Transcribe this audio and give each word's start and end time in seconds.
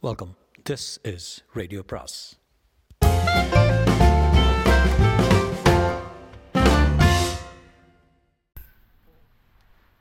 Welcome 0.00 0.36
this 0.70 0.98
is 1.02 1.44
radio 1.52 1.82
பிராஸ் 1.86 2.38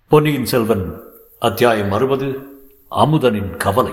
பொன்னியின் 0.08 0.46
செல்வன் 0.46 1.00
அத்தியாயம் 1.40 1.92
அறுபது 1.92 2.28
அமுதனின் 2.92 3.58
கவலை. 3.58 3.92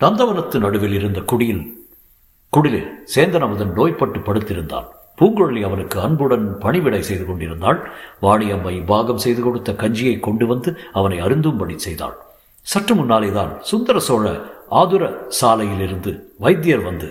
நந்தவனத்து 0.00 0.58
நடுவில் 0.58 0.92
இருந்த 0.92 1.20
குடியில் 1.20 1.94
குடிலில் 2.52 2.90
சேந்தன் 3.14 3.40
அமுதன் 3.40 3.72
நோய்பட்டு 3.72 4.18
படுத்திருந்தான். 4.18 4.88
பூங்குழலி 5.20 5.62
அவனுக்கு 5.64 6.00
அன்புடன் 6.00 6.58
பணிவிடை 6.58 7.02
செய்து 7.02 7.24
கொண்டிருந்தாள். 7.24 7.90
வாணியம்மை 8.22 8.84
பாகம் 8.84 9.18
செய்து 9.18 9.42
கொடுத்த 9.42 9.72
கஞ்சியை 9.72 10.20
கொண்டு 10.20 10.46
வந்து 10.46 10.78
அவனை 10.92 11.20
அருந்தும்படி 11.20 11.76
செய்தாள். 11.76 12.16
சற்று 12.62 12.94
முன்னாலேதான் 12.94 13.60
சுந்தர 13.60 13.98
சோழ 13.98 14.51
ஆதுர 14.80 15.04
சாலையிலிருந்து 15.40 16.12
வைத்தியர் 16.38 16.80
வந்து 16.80 17.08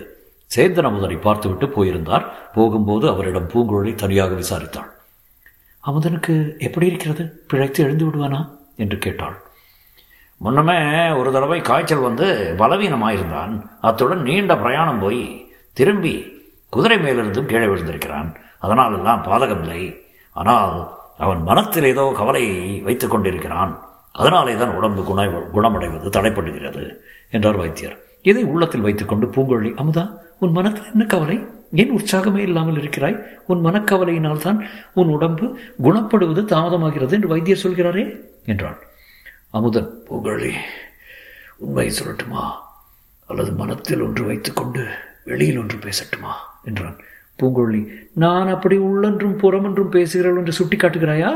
சேந்தன் 0.50 0.88
அமுதனை 0.88 1.16
பார்த்துவிட்டு 1.16 1.66
போயிருந்தார். 1.68 2.24
போகும்போது 2.54 3.04
அவரிடம் 3.08 3.48
பூங்குழலி 3.48 3.92
தனியாக 3.94 4.34
விசாரித்தாள். 4.34 4.90
அமுதனுக்கு 5.84 6.34
எப்படி 6.58 6.86
இருக்கிறது? 6.86 7.44
பிழைத்து 7.48 7.84
எழுந்து 7.84 8.04
விடுவானா? 8.06 8.40
என்று 8.76 8.98
கேட்டாள். 8.98 9.36
முன்னமே 10.36 10.76
ஒரு 11.10 11.32
தடவை 11.32 11.60
காய்ச்சல் 11.60 12.06
வந்து 12.08 12.54
பலவீனமாயிருந்தான். 12.58 13.52
அத்துடன் 13.80 14.22
நீண்ட 14.22 14.56
பிரயாணம் 14.56 15.00
போய் 15.00 15.22
திரும்பி 15.72 16.14
குதிரை 16.70 16.98
மேலிருந்தும் 16.98 17.46
கீழே 17.46 17.66
விழுந்திருக்கிறான். 17.66 18.28
அதனால் 18.58 18.96
எல்லாம் 18.96 19.24
பாதகமில்லை. 19.24 19.82
ஆனால் 20.32 20.74
அவன் 21.18 21.42
மனத்தில் 21.42 21.84
ஏதோ 21.84 22.12
கவலையை 22.16 22.80
வைத்துக் 22.80 23.10
கொண்டிருக்கிறான். 23.10 23.72
அதனாலே 24.12 24.54
தான் 24.56 24.76
உடம்பு 24.76 25.02
குண 25.04 25.20
குணமடைவது 25.56 26.08
தடைப்படுகிறது 26.16 26.82
என்றார் 27.32 27.56
வைத்தியர். 27.56 27.96
இதை 28.22 28.42
உள்ளத்தில் 28.44 28.80
வைத்துக்கொண்டு 28.80 29.26
பூங்கொழி 29.26 29.70
அமுதா 29.74 30.04
உன் 30.38 30.52
மனத்தில் 30.52 30.90
என்ன 30.92 31.04
கவலை? 31.04 31.36
ஏன் 31.72 31.92
உற்சாகமே 31.98 32.36
இல்லாமல் 32.36 32.78
இருக்கிறாய்? 32.78 33.16
உன் 33.46 33.64
மனக்கவலையினால் 33.64 34.40
தான் 34.40 34.66
உன் 34.94 35.08
உடம்பு 35.08 35.58
குணப்படுவது 35.82 36.42
தாமதமாகிறது 36.44 37.12
என்று 37.12 37.28
வைத்தியர் 37.28 37.62
சொல்கிறாரே 37.62 38.04
என்றான். 38.44 38.78
அமுதன் 39.50 39.90
பூங்கொழி 40.10 40.52
உண்மை 41.56 41.90
சொல்லட்டுமா? 41.90 42.44
அல்லது 43.26 43.52
மனத்தில் 43.52 44.02
ஒன்று 44.02 44.24
வைத்துக்கொண்டு 44.24 44.84
வெளியில் 45.24 45.58
ஒன்று 45.58 45.76
பேசட்டுமா? 45.76 46.32
என்றான். 46.64 46.96
பூங்கொழி 47.38 47.88
நான் 48.14 48.48
அப்படி 48.48 48.76
உள்ளென்றும் 48.78 49.38
புறமென்றும் 49.38 49.92
பேசுகிறவள் 49.92 50.36
என்று 50.36 50.52
சுட்டி 50.52 50.76
காட்டுகிறாயா 50.76 51.30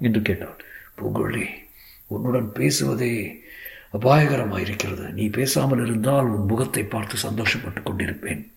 என்று 0.00 0.22
கேட்டாள் 0.22 0.56
பூங்கொழி 0.98 1.44
உன்னுடன் 2.06 2.52
பேசுவதே 2.52 3.41
அபாயகரமாக 3.92 4.60
இருக்கிறது. 4.60 5.12
நீ 5.12 5.26
பேசாமல் 5.26 5.84
இருந்தால் 5.84 6.24
உன் 6.24 6.46
முகத்தை 6.46 6.84
பார்த்து 6.84 7.28
சந்தோஷப்பட்டு 7.28 7.82
கொண்டிருப்பேன். 7.84 8.50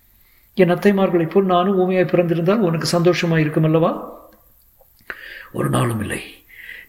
என் 0.53 0.69
அத்தைமார்களைப் 0.69 1.29
போல் 1.29 1.45
நானும் 1.45 1.79
ஊமையாய் 1.79 2.11
பிறந்திருந்தால் 2.11 2.65
உனக்கு 2.67 2.85
சந்தோஷமாக 2.85 3.41
இருக்கும் 3.41 3.63
அல்லவா 3.63 4.13
ஒரு 5.53 5.69
நாளும் 5.69 6.01
இல்லை. 6.01 6.21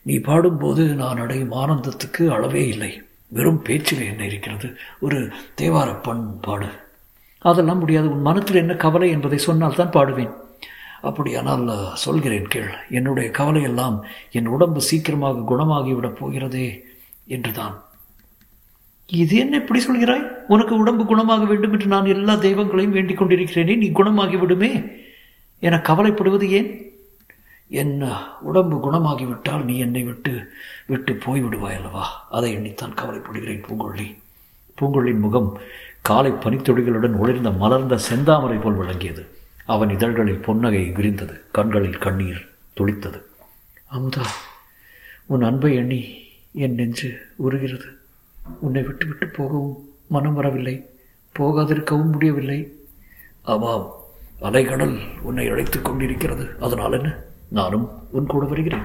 நீ 0.02 0.16
பாடும்போது 0.16 0.84
நான் 0.84 1.18
அடையும் 1.18 1.52
ஆனந்தத்துக்கு 1.52 2.28
அளவே 2.28 2.68
இல்லை. 2.68 3.02
வெறும் 3.28 3.62
பேச்சில் 3.62 4.00
என்ன 4.00 4.24
இருக்கிறது? 4.24 4.76
ஒரு 5.00 5.32
தேவார 5.60 6.02
பண் 6.02 6.40
பாடு. 6.40 6.66
அதெல்லாம் 7.38 7.78
முடியாது. 7.78 8.10
உன் 8.10 8.20
மனத்தில் 8.20 8.56
என்ன 8.56 8.74
கவலை 8.74 9.10
என்பதை 9.10 9.38
சொன்னால் 9.38 9.74
தான் 9.74 9.90
பாடுவேன். 9.90 10.32
அப்படியானால் 11.02 11.90
சொல்கிறேன் 11.94 12.46
கேள். 12.46 12.70
என்னுடைய 12.90 13.30
கவலையெல்லாம் 13.30 14.02
என் 14.30 14.46
உடம்பு 14.46 14.80
சீக்கிரமாக 14.80 15.54
குணமாகிவிடப் 15.54 16.16
போகிறதே 16.18 16.84
என்றுதான். 17.26 17.85
இது 19.06 19.36
என்ன 19.36 19.56
எப்படி 19.56 19.86
சொல்கிறாய்? 19.86 20.28
உனக்கு 20.48 20.76
உடம்பு 20.76 21.04
குணமாக 21.04 21.46
வேண்டும் 21.46 21.72
என்று 21.72 21.86
நான் 21.86 22.06
எல்லா 22.06 22.34
தெய்வங்களையும் 22.34 22.90
வேண்டிக் 22.90 23.22
கொண்டிருக்கிறேனே 23.22 23.76
நீ 23.76 23.90
குணமாகி 23.90 24.36
விடுமே. 24.36 24.82
என 25.58 25.76
கவலைப்படுவது 25.76 26.48
ஏன்? 26.48 26.80
என்ன 27.68 28.24
உடம்பு 28.40 28.76
குணமாகிவிட்டால் 28.76 29.64
நீ 29.64 29.78
என்னை 29.78 30.02
விட்டு 30.02 30.50
விட்டு 30.86 31.12
போய்விடுவாய் 31.12 31.74
அல்லவா? 31.74 32.28
அதை 32.30 32.56
எண்ணித்தான் 32.56 32.96
கவலைப்படுகிறேன் 32.96 33.62
பூங்கொழி 33.68 34.16
பூங்கொழின் 34.80 35.18
முகம் 35.18 35.58
காலை 36.02 36.30
பனித்துடிகளுடன் 36.30 37.16
ஒளிர்ந்த 37.16 37.50
மலர்ந்த 37.50 37.98
செந்தாமரை 38.10 38.60
போல் 38.60 38.74
விளங்கியது. 38.74 39.28
அவன் 39.64 39.90
இதழ்களில் 39.90 40.44
பொன்னகை 40.46 40.92
விரிந்தது 40.92 41.40
கண்களில் 41.52 41.98
கண்ணீர் 41.98 42.48
துளித்தது. 42.76 43.20
அம்தா 43.92 44.24
உன் 45.26 45.42
அன்பை 45.42 45.74
எண்ணி 45.74 46.22
என் 46.52 46.74
நெஞ்சு 46.74 47.20
உருகிறது. 47.36 47.98
உன்னை 48.60 48.82
விட்டுவிட்டு 48.82 49.26
போகவும் 49.26 49.88
மனம் 50.06 50.34
வரவில்லை. 50.34 50.86
போகாதிருக்கவும் 51.38 52.12
முடியவில்லை. 52.12 52.72
ஆமாம் 53.42 53.94
அலைகடல் 54.40 54.98
உன்னை 55.22 55.48
அழைத்துக் 55.48 55.84
கொண்டிருக்கிறது. 55.84 56.48
அதனால் 56.60 56.92
என்ன? 56.92 57.22
நானும் 57.48 57.90
உன் 58.10 58.26
கூட 58.26 58.46
வருகிறேன். 58.46 58.82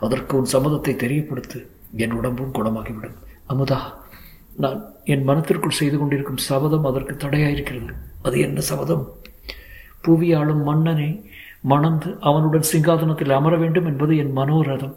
அதற்கு 0.00 0.36
உன் 0.36 0.46
சம்மதத்தை 0.52 0.96
தெரியப்படுத்து. 0.96 1.66
என் 1.96 2.12
உடம்பும் 2.12 2.52
குணமாகிவிடும். 2.52 3.14
அமுதா 3.48 3.78
நான் 4.56 4.84
என் 5.04 5.24
மனத்திற்குள் 5.24 5.70
செய்து 5.70 5.98
கொண்டிருக்கும் 5.98 6.36
சபதம் 6.36 6.84
அதற்கு 6.84 7.14
தடையாயிருக்கிறது. 7.14 7.94
அது 8.22 8.40
என்ன 8.40 8.60
சபதம்? 8.60 9.14
புவியாளும் 10.08 10.62
மன்னனை 10.62 11.30
மணந்து 11.60 12.16
அவனுடன் 12.20 12.64
சிங்காதனத்தில் 12.72 13.30
அமர 13.30 13.56
வேண்டும் 13.56 13.86
என்பது 13.86 14.16
என் 14.16 14.36
மனோரதம். 14.36 14.94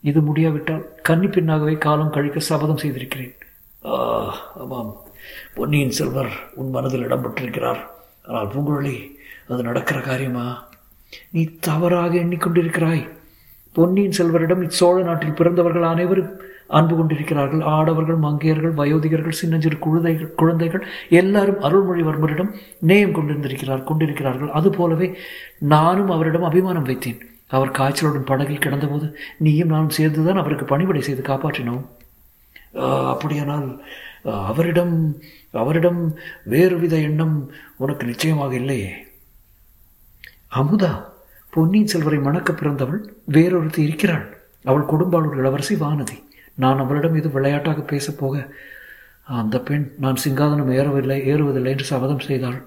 இது 0.00 0.20
முடியாவிட்டால் 0.20 0.88
கன்னி 1.02 1.26
பின்னாகவே 1.26 1.78
காலம் 1.78 2.10
கழிக்க 2.10 2.40
சபதம் 2.40 2.76
செய்திருக்கிறேன். 2.76 3.34
ஆமாம். 3.82 4.96
பொன்னியின் 5.54 5.90
செல்வர் 5.90 6.32
உன் 6.54 6.70
மனதில் 6.70 7.00
இடம் 7.00 7.22
பெற்றிருக்கிறார் 7.22 7.90
ஆனால் 8.26 8.46
பூங்குழலி 8.46 9.10
அது 9.48 9.62
நடக்கிற 9.62 10.00
காரியமா? 10.00 10.68
நீ 11.30 11.48
தவறாக 11.60 12.14
எண்ணிக்கொண்டிருக்கிறாய். 12.14 13.08
பொன்னியின் 13.72 14.16
செல்வரிடம் 14.18 14.62
இச்சோழ 14.62 15.02
நாட்டில் 15.02 15.32
பிறந்தவர்கள் 15.32 15.82
அனைவரும் 15.82 16.40
அன்பு 16.66 16.96
கொண்டிருக்கிறார்கள். 16.96 17.60
ஆடவர்கள் 17.60 18.16
மங்கையர்கள் 18.16 18.74
வயோதிகர்கள் 18.74 19.38
சின்னஞ்சிறு 19.40 19.78
குழந்தைகள் 19.78 20.34
குழந்தைகள் 20.34 20.86
எல்லாரும் 21.08 21.62
அருள்மொழிவர்மரிடம் 21.62 22.50
நேயம் 22.80 23.14
கொண்டிருந்திருக்கிறார் 23.14 23.84
கொண்டிருக்கிறார்கள். 23.84 24.50
அதுபோலவே 24.50 25.18
நானும் 25.58 26.10
அவரிடம் 26.10 26.42
அபிமானம் 26.42 26.86
வைத்தேன். 26.86 27.20
அவர் 27.46 27.70
காய்ச்சலுடன் 27.70 28.24
படகில் 28.24 28.58
கிடந்தபோது 28.58 29.14
நீயும் 29.38 29.68
நானும் 29.68 29.90
சேர்ந்துதான் 29.90 30.36
அவருக்கு 30.36 30.64
பணிபடை 30.64 31.02
செய்து 31.02 31.22
காப்பாற்றினோம். 31.22 31.84
அப்படியானால் 32.74 33.84
அவரிடம் 34.22 35.16
அவரிடம் 35.50 36.16
வேறுவித 36.44 36.94
எண்ணம் 37.02 37.50
உனக்கு 37.76 38.06
நிச்சயமாக 38.06 38.54
இல்லையே. 38.54 39.06
அமுதா 40.56 41.04
பொன்னியின் 41.50 41.86
செல்வரை 41.86 42.18
மணக்க 42.18 42.52
பிறந்தவள் 42.52 43.14
வேறொருத்தி 43.30 43.78
இருக்கிறாள். 43.78 44.26
அவள் 44.64 44.90
குடும்பாளூர் 44.92 45.38
இளவரசி 45.38 45.74
வானதி. 45.74 46.16
நான் 46.54 46.78
அவளிடம் 46.78 47.16
இது 47.16 47.30
விளையாட்டாக 47.30 47.80
பேசப் 47.80 48.18
போக 48.18 48.54
அந்த 49.24 49.60
பெண் 49.60 49.92
நான் 49.98 50.22
சிங்காதனம் 50.24 50.72
ஏறவில்லை 50.72 51.18
ஏறுவதில்லை 51.32 51.68
என்று 51.68 51.84
சபதம் 51.84 52.18
செய்தாள். 52.18 52.66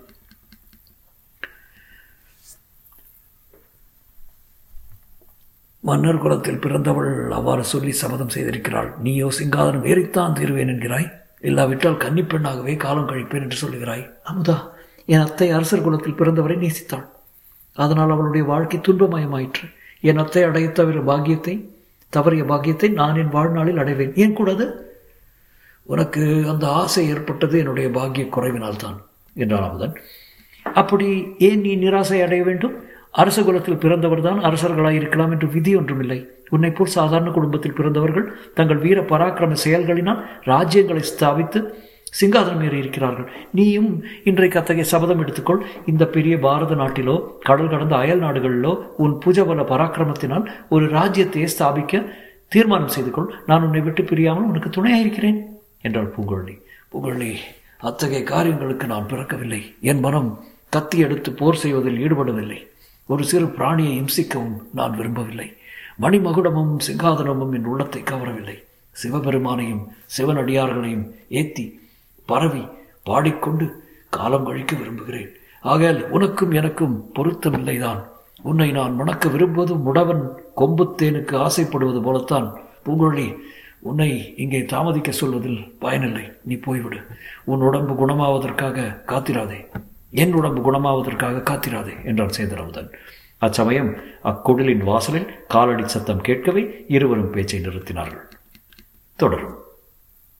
மன்னர் 5.83 6.21
குலத்தில் 6.23 6.61
பிறந்தவள் 6.63 7.13
அவ்வாறு 7.37 7.63
சொல்லி 7.71 7.93
சபதம் 8.01 8.33
செய்திருக்கிறாள். 8.33 8.89
நீயோ 9.05 9.27
சிங்காதனம் 9.37 9.87
ஏறித்தான் 9.91 10.35
தீர்வேன் 10.39 10.71
என்கிறாய். 10.73 11.07
இல்லாவிட்டால் 11.49 12.01
கன்னிப்பெண்ணாகவே 12.03 12.73
காலம் 12.83 13.09
கழிப்பேன் 13.11 13.43
என்று 13.45 13.57
சொல்லுகிறாய். 13.61 14.03
அமுதா 14.31 14.57
என் 15.13 15.23
அத்தை 15.25 15.47
அரசர் 15.57 15.85
குலத்தில் 15.85 16.17
பிறந்தவரை 16.19 16.57
நேசித்தாள். 16.63 17.07
அதனால் 17.75 18.13
அவளுடைய 18.15 18.43
வாழ்க்கை 18.51 18.79
துன்பமயமாயிற்று. 18.87 19.65
என் 20.03 20.21
அத்தை 20.23 20.43
அடைய 20.49 20.67
தவிர 20.79 20.99
பாக்கியத்தை 21.09 21.55
தவறிய 22.13 22.43
பாக்கியத்தை 22.45 22.89
நான் 23.01 23.19
என் 23.21 23.35
வாழ்நாளில் 23.35 23.81
அடைவேன். 23.81 24.13
ஏன் 24.23 24.37
கூடாது 24.39 24.65
உனக்கு 25.85 26.23
அந்த 26.51 26.65
ஆசை 26.81 27.03
ஏற்பட்டது 27.13 27.55
என்னுடைய 27.59 27.87
பாக்கிய 27.97 28.25
குறைவினால் 28.35 28.81
தான் 28.83 28.97
என்றான் 29.35 29.67
அமுதன். 29.67 29.95
அப்படி 30.65 31.07
ஏன் 31.47 31.61
நீ 31.65 31.71
நிராசை 31.75 32.19
அடைய 32.25 32.41
வேண்டும்? 32.49 32.75
அரச 33.13 33.37
குலத்தில் 33.45 33.79
பிறந்தவர் 33.83 34.25
தான் 34.25 34.39
அரசர்களாக 34.47 34.99
இருக்கலாம் 34.99 35.31
என்று 35.35 35.47
விதி 35.55 35.71
ஒன்றுமில்லை. 35.79 36.19
உன்னை 36.55 36.71
போல் 36.77 36.95
சாதாரண 36.97 37.29
குடும்பத்தில் 37.37 37.77
பிறந்தவர்கள் 37.77 38.27
தங்கள் 38.57 38.83
வீர 38.83 38.99
பராக்கிரம 39.11 39.57
செயல்களினால் 39.63 40.21
ராஜ்யங்களை 40.51 41.03
ஸ்தாபித்து 41.11 41.59
சிங்காதனம் 42.19 42.63
ஏறி 42.67 42.77
இருக்கிறார்கள். 42.83 43.27
நீயும் 43.57 43.91
இன்றைக்கு 44.29 44.57
அத்தகைய 44.61 44.85
சபதம் 44.93 45.21
எடுத்துக்கொள். 45.23 45.61
இந்த 45.91 46.03
பெரிய 46.15 46.35
பாரத 46.45 46.75
நாட்டிலோ 46.81 47.15
கடல் 47.49 47.71
கடந்த 47.73 47.95
அயல் 48.03 48.23
நாடுகளிலோ 48.25 48.73
உன் 49.03 49.15
புஜபல 49.25 49.65
பராக்கிரமத்தினால் 49.71 50.47
ஒரு 50.75 50.87
ராஜ்யத்தையே 50.97 51.47
ஸ்தாபிக்க 51.55 52.03
தீர்மானம் 52.55 52.93
செய்து 52.95 53.11
கொள் 53.15 53.29
நான் 53.49 53.65
உன்னை 53.67 53.81
விட்டு 53.85 54.03
பிரியாமல் 54.09 54.49
உனக்கு 54.51 54.71
துணையாயிருக்கிறேன் 54.77 55.39
என்றாள் 55.87 56.11
பூங்கொழி 56.15 56.55
பூங்குழலி 56.91 57.31
அத்தகைய 57.89 58.23
காரியங்களுக்கு 58.33 58.85
நான் 58.93 59.09
பிறக்கவில்லை. 59.11 59.61
என் 59.91 60.03
மனம் 60.07 60.29
கத்தி 60.75 60.97
எடுத்து 61.05 61.29
போர் 61.39 61.61
செய்வதில் 61.61 62.01
ஈடுபடவில்லை. 62.05 62.59
ஒரு 63.11 63.23
சிறு 63.23 63.45
பிராணியை 63.45 63.93
இம்சிக்கவும் 64.01 64.57
நான் 64.73 64.95
விரும்பவில்லை. 64.95 65.47
மணிமகுடமும் 66.01 66.73
சிங்காதனமும் 66.87 67.53
என் 67.53 67.65
உள்ளத்தை 67.65 68.01
கவரவில்லை. 68.01 68.57
சிவபெருமானையும் 69.03 69.83
சிவனடியார்களையும் 70.17 71.05
ஏத்தி 71.39 71.65
பரவி 72.25 72.63
பாடிக்கொண்டு 73.03 73.65
காலம் 74.09 74.45
கழிக்க 74.45 74.75
விரும்புகிறேன். 74.75 75.31
ஆகையால் 75.61 76.09
உனக்கும் 76.09 76.51
எனக்கும் 76.51 76.95
பொருத்தமில்லைதான் 77.15 78.01
உன்னை 78.41 78.71
நான் 78.71 78.95
மணக்க 78.95 79.29
விரும்புவது 79.29 79.73
முடவன் 79.87 80.23
கொம்புத்தேனுக்கு 80.57 81.35
ஆசைப்படுவது 81.37 82.01
போலத்தான். 82.01 82.47
பூங்குழலி 82.85 83.27
உன்னை 83.79 84.33
இங்கே 84.37 84.63
தாமதிக்க 84.65 85.11
சொல்வதில் 85.11 85.61
பயனில்லை. 85.79 86.25
நீ 86.43 86.55
போய்விடு. 86.55 86.99
உன் 87.43 87.61
உடம்பு 87.61 87.93
குணமாவதற்காக 87.93 88.87
காத்திராதே. 89.07 89.59
என் 90.11 90.33
உடம்பு 90.33 90.71
குணமாவதற்காக 90.71 91.41
காத்திராதே 91.43 92.05
என்றான் 92.05 92.33
சேந்தரமுதன் 92.37 92.93
அச்சமயம் 93.37 93.95
அக்குடலின் 94.23 94.83
வாசலில் 94.83 95.45
காலடி 95.47 95.87
சத்தம் 95.87 96.21
கேட்கவே 96.21 96.85
இருவரும் 96.87 97.31
பேச்சை 97.31 97.59
நிறுத்தினார்கள். 97.59 98.21
தொடரும். 99.15 99.60